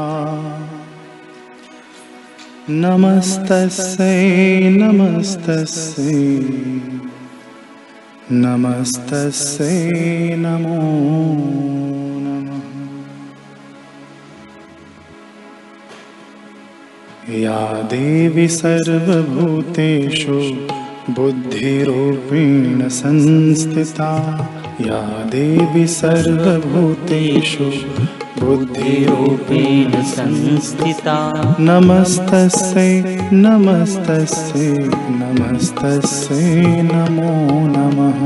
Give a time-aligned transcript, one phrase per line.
[2.68, 6.36] नमस्तस्यै नमस्तस्यै।
[8.30, 9.90] नमस्तस्यै
[10.36, 11.91] नमो
[17.32, 20.32] या देवी सर्वभूतेषु
[21.12, 24.38] बुद्धिरूपेण संस्थिता।
[24.80, 27.64] या देवी सर्वभूतेषु
[28.44, 33.02] बुद्धिरूपेण संस्थिता। नमस्तस्यै
[33.32, 34.78] नमस्तस्यै
[35.10, 38.20] नमस्तस्यै नमो नमः।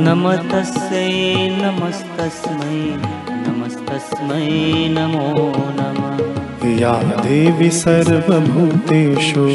[0.00, 2.96] नमस्तस्यै नमस्तस्मै
[3.48, 4.48] नमस्तस्मै
[4.88, 6.09] नमो नमः
[6.78, 9.46] या देवी सर्वभूतेषु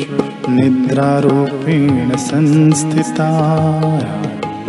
[0.52, 3.30] निद्रारूपेण संस्थिता।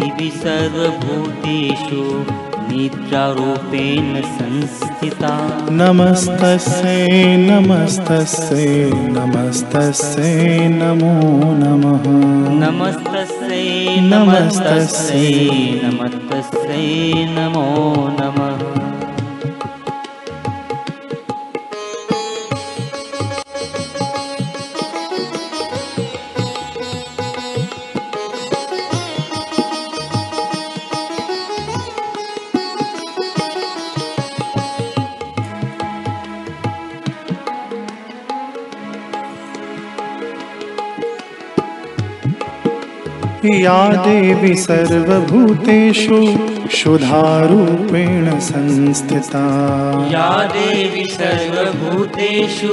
[0.01, 2.25] देवी सर्वभूतेषु
[2.73, 12.03] निद्रारूपेण संस्थिता। नमस्तस्यै नमस्तस्यै नमस्तस्यै नमो नमः।
[12.67, 15.51] नमस्तस्यै नमस्तस्यै।
[15.85, 18.46] नमस्तस्यै नमो नमः
[43.55, 46.27] या देवी सर्वभूतेषु
[46.71, 49.45] शुधारूपेण संस्थिता।
[50.11, 52.69] या देवी सर्वभूतेषु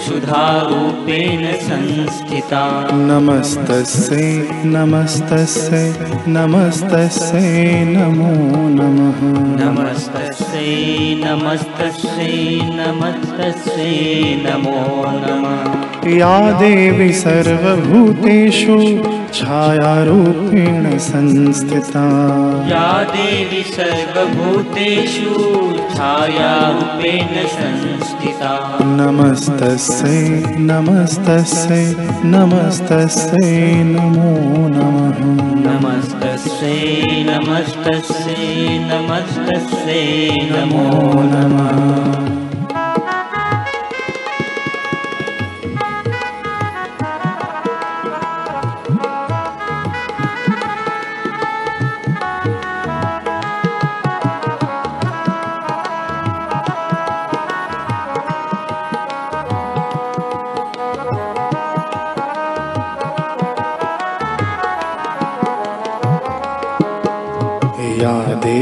[0.00, 5.94] सुधारूपेण संस्थिता। नमस्तस्यै नमस्तस्यै
[6.26, 9.20] नमस्तस्यै नमो नमः।
[9.64, 18.76] नमस्तस्यै नमस्तस्यै नमस्तस्यै नमो नमः। या देवी सर्वभूतेषु
[19.34, 22.04] छायारूपेण संस्थिता।
[22.68, 25.30] या देवी सर्वभूतेषु
[25.96, 31.94] छायारूपेण संस्थिता। नमस्तस्यै नमस्तस्यै
[32.24, 34.32] नमस्तस्यै नमो
[34.76, 35.18] नमः।
[35.66, 42.35] नमस्तस्यै नमस्तस्यै नमस्तस्यै नमो नमः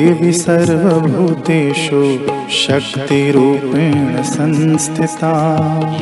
[0.04, 2.00] देवी सर्वभूतेषु
[2.50, 5.31] शक्तिरूपेण संस्थिता।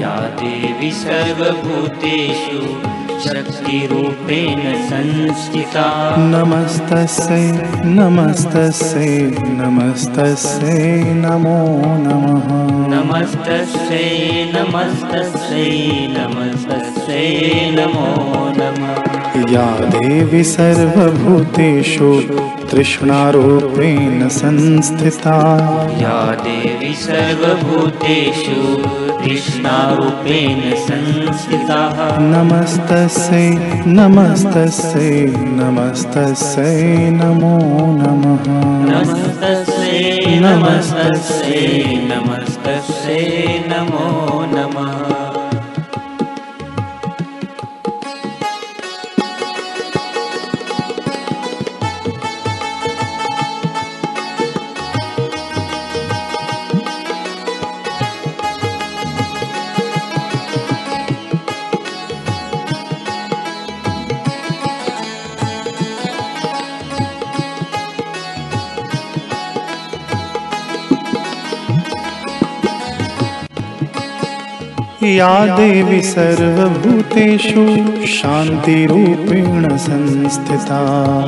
[0.01, 2.59] या देवी सर्वभूतेषु
[3.25, 7.53] शक्तिरूपेण संस्थिता। नमस्तस्यै
[7.85, 12.49] नमस्तस्यै नमस्तस्यै नमो नमः।
[12.95, 17.31] नमस्तस्यै नमस्तस्यै नमस्तस्यै
[17.71, 18.09] नमो
[18.59, 19.13] नमः।
[19.53, 22.11] या देवी सर्वभूतेषु
[22.73, 25.37] तृष्णारूपेण संस्थिता।
[26.01, 28.59] या देवी सर्वभूतेषु
[29.25, 31.81] कृष्णारूपेण संस्थिता।
[32.21, 33.51] नमस्तस्यै
[33.87, 35.27] नमस्तस्यै
[35.59, 37.55] नमस्तस्यै नमो
[38.01, 38.49] नमः।
[38.91, 44.42] नमस्तस्यै नमस्तस्यै नमस्तस्यै नमो
[75.05, 77.77] या देवी सर्वभूतेषु
[78.07, 80.81] शान्तिरूपेण संस्थिता।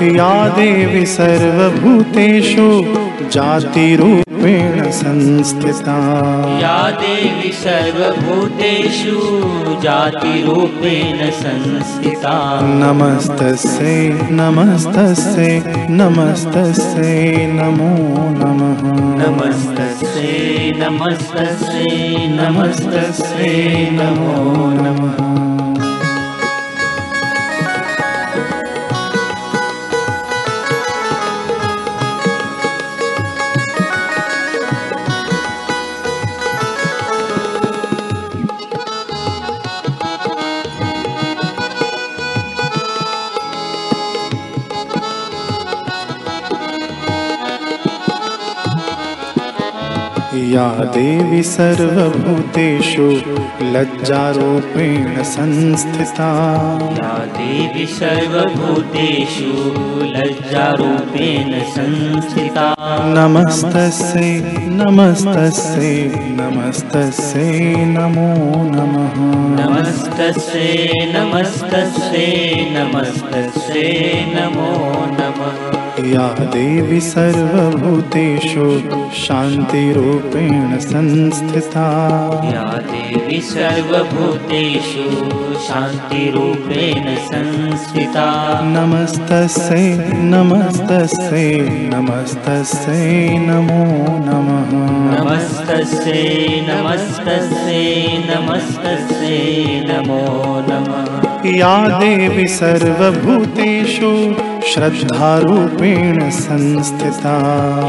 [0.03, 2.83] या देवी सर्वभूतेषु
[3.33, 5.97] जातिरूपेण जातिरूपेण संस्थिता।
[6.59, 9.17] या देवी सर्वभूतेषु
[9.83, 17.97] जातिरूपेण संस्थिता। नमस्तस्यै नमस्तस्यै नमस्तस्यै नमो
[18.39, 18.79] नमः।
[19.27, 24.35] नमस्तस्यै नमस्तस्यै नमस्तस्यै नमो
[24.83, 25.28] नमः
[50.49, 53.21] या देवी सर्वभूतेषु
[53.63, 56.29] लज्जारूपेण संस्थिता।
[56.93, 59.51] या देवी सर्वभूतेषु
[60.05, 69.15] लज्जारूपेण संस्थिता। नमस्तस्यै नमस्तस्यै नमस्तस्यै नमो नमः।
[69.61, 74.73] नमस्तस्यै नमस्तस्यै नमस्तस्यै नमो
[75.13, 75.28] नमः
[75.99, 78.83] या देवी सर्वभूतेषु
[79.17, 99.87] शान्तिरूपेण संस्थिता। या देवी सर्वभूतेषु शान्तिरूपेण संस्थिता। नमस्तस्यै नमस्तस्यै नमस्तस्यै नमो नमः। नमस्तस्यै नमस्तस्यै नमस्तस्यै
[99.89, 107.39] नमो नमः। या देवी सर्वभूतेषु श्रद्धारूपेण संस्थिता।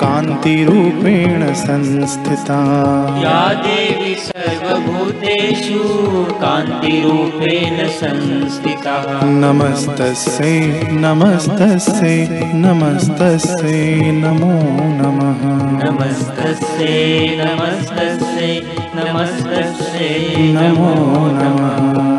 [0.02, 2.60] कान्तिरूपेण संस्थिता।
[3.24, 4.16] या देवी
[5.42, 5.80] सर्वभूतेषु
[6.34, 10.60] कान्तिरूपेण संस्थिता। नमस्तस्यै
[10.92, 14.54] नमस्तस्यै नमस्तस्यै नमो
[15.00, 15.42] नमः।
[15.86, 18.62] नमस्तस्यै नमस्तस्यै
[18.96, 20.94] नमस्तस्यै नमो।
[21.42, 22.11] नमो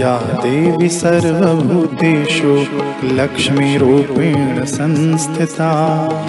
[0.00, 2.64] या देवी सर्वभूतेषु
[3.04, 5.70] लक्ष्मीरूपेण संस्थिता।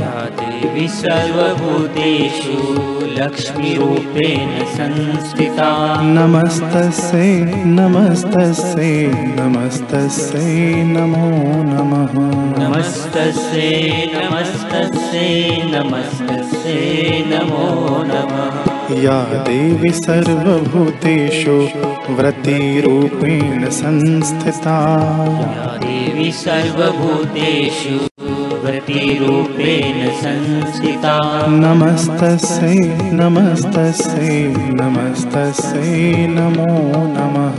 [0.02, 2.58] या देवी सर्वभूतेषु
[3.22, 9.08] लक्ष्मीरूपेण संस्थिता। नमस्तस्यै नमस्तस्यै
[9.40, 11.32] नमस्तस्यै नमो
[11.72, 12.14] नमः।
[12.64, 21.68] नमस्तस्यै नमस्तस्यै नमस्तस्यै नमो नमः या देवी सर्वभूतेषु
[22.14, 24.98] व्रतिरूपेण संस्थिता।
[25.42, 28.24] या देवी सर्वभूतेषु
[28.66, 37.58] व्रतिरूपेण संस्थिता। नमस्तस्यै नमस्तस्यै नमस्तस्यै नमो नमः।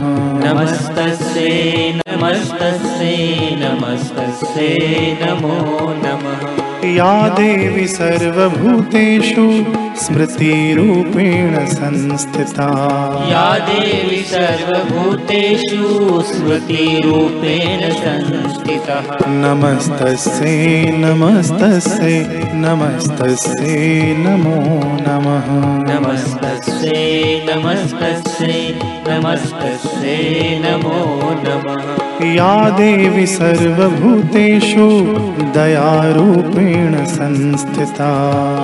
[0.49, 4.77] नमस्तस्यै नमस्तस्यै नमस्तस्यै
[5.21, 9.63] नमो नमः। या देवी सर्वभूतेषु
[9.97, 12.67] स्मृतिरूपेण संस्थिता।
[13.31, 15.83] या देवी सर्वभूतेषु
[16.21, 22.19] स्मृतिरूपेण संस्थितः। नमस्तस्यै नमस्तस्यै
[22.53, 25.47] नमस्तस्यै नमो नमः।
[25.93, 28.73] नमस्तस्यै नमस्तस्यै
[29.07, 34.87] नमस्तस्यै नमो नमः। या देवी सर्वभूतेषु
[35.55, 38.09] दयारूपेण संस्थिता।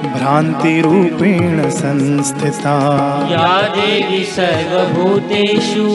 [0.00, 2.74] भ्रान्तिरूपेण संस्थिता।
[3.30, 5.86] या देवी सर्वभूतेषु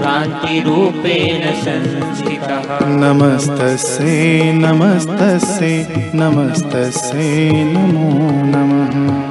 [0.00, 8.90] भ्रान्तिरूपेण संस्थितः। नमस्तस्यै नमस्तस्यै नमस्तस्यै नमो नमः।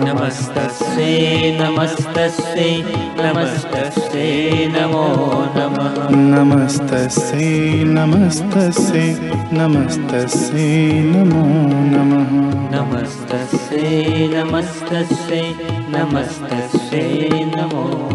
[0.10, 2.84] नमस्तस्यै नमस्तस्यै
[3.20, 5.06] नमस्तस्यै नमो
[5.56, 9.20] नमः। नमस्तस्यै नमस्तस्यै
[9.54, 11.44] नमस्तस्यै नमो
[11.94, 15.44] नमः। नमस्तस्यै नमस्तस्यै
[15.96, 18.09] नमस्तस्यै नमो